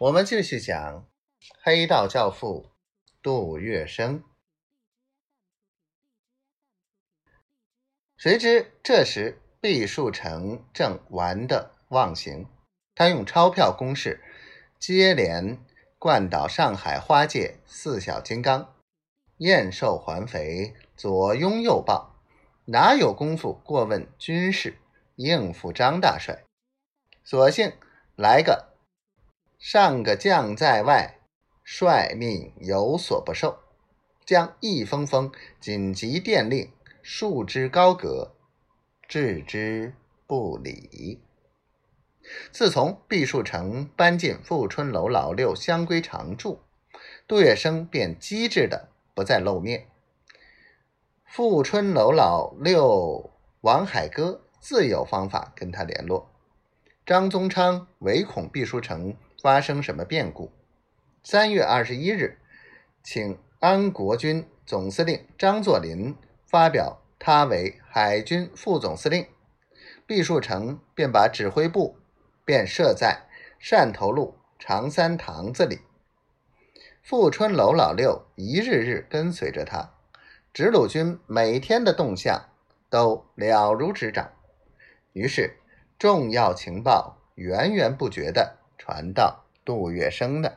[0.00, 1.06] 我们继续讲
[1.62, 2.70] 黑道教父
[3.20, 4.22] 杜月笙。
[8.16, 12.46] 谁知这时毕树成正玩得忘形，
[12.94, 14.24] 他用钞票攻势，
[14.78, 15.62] 接连
[15.98, 18.74] 灌倒上海花界四小金刚，
[19.36, 22.16] 燕瘦还肥，左拥右抱，
[22.64, 24.78] 哪有功夫过问军事，
[25.16, 26.42] 应付张大帅？
[27.22, 27.74] 索性
[28.16, 28.69] 来个。
[29.60, 31.18] 上个将在外，
[31.62, 33.58] 帅命有所不受，
[34.24, 35.30] 将一封封
[35.60, 38.34] 紧急电令束之高阁，
[39.06, 39.94] 置之
[40.26, 41.22] 不理。
[42.50, 46.62] 自从毕树成搬进富春楼老六香闺常住，
[47.28, 49.88] 杜月笙便机智的不再露面。
[51.26, 53.30] 富春楼老六
[53.60, 56.30] 王海歌自有方法跟他联络。
[57.10, 59.16] 张宗昌唯恐毕书成。
[59.42, 60.52] 发生什么变故？
[61.24, 62.38] 三月二十一日，
[63.02, 69.26] 请安国军总司令张作霖发表他为海军副总司令，
[70.06, 71.96] 毕树成便把指挥部
[72.44, 73.26] 便设在
[73.60, 75.80] 汕头路长三堂子里。
[77.02, 79.94] 富春楼老六一日日跟随着他，
[80.52, 82.50] 直鲁军每天的动向
[82.88, 84.30] 都了如指掌，
[85.12, 85.56] 于是
[86.00, 88.56] 重要情报源源不绝的。
[88.78, 90.56] 传到杜月笙的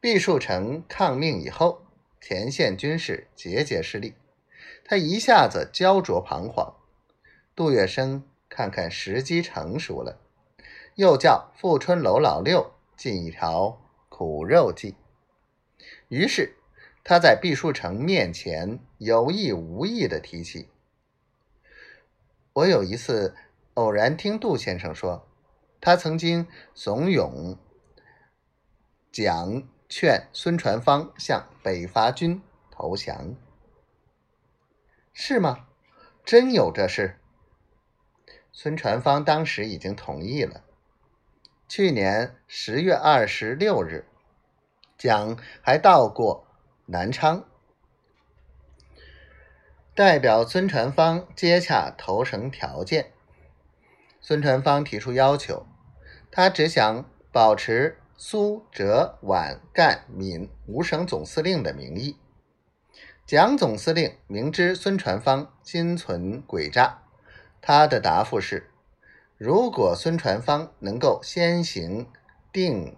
[0.00, 1.84] 毕树成抗命以后，
[2.18, 4.14] 前线军事节节失利，
[4.86, 6.74] 他一下子焦灼彷徨。
[7.54, 10.18] 杜月笙看看时机成熟了，
[10.94, 14.96] 又叫富春楼老六进一条苦肉计。
[16.08, 16.56] 于是
[17.04, 20.70] 他在毕树成面前有意无意的提起
[22.54, 23.36] ：“我有一次
[23.74, 25.28] 偶然听杜先生说。”
[25.80, 27.58] 他曾经怂恿
[29.12, 33.36] 蒋劝孙传芳向北伐军投降，
[35.12, 35.66] 是吗？
[36.24, 37.20] 真有这事？
[38.50, 40.64] 孙传芳当时已经同意了。
[41.68, 44.06] 去年十月二十六日，
[44.96, 46.46] 蒋还到过
[46.86, 47.46] 南昌，
[49.94, 53.13] 代表孙传芳接洽投诚条件。
[54.26, 55.66] 孙传芳提出要求。
[56.30, 62.16] 他只想保持苏浙皖赣闽五省总司令的名义。
[63.26, 67.02] 蒋总司令明知孙传芳心存诡诈，
[67.60, 68.70] 他的答复是：
[69.36, 72.06] 如果孙传芳能够先行
[72.50, 72.96] 定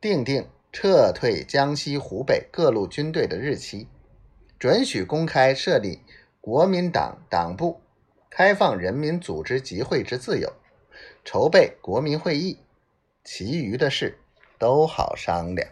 [0.00, 3.88] 定定撤退江西、湖北各路军队的日期，
[4.56, 6.02] 准许公开设立
[6.40, 7.80] 国民党党部，
[8.36, 10.52] 开放人民组织集会之自由。
[11.24, 12.58] 筹备国民会议，
[13.22, 14.18] 其余的事
[14.58, 15.68] 都好商量。